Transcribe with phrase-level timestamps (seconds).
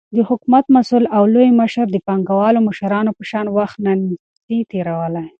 [0.15, 5.27] دحكومت مسؤل او لوى مشر دپانگوالو مشرانو په شان وخت نسي تيرولاى،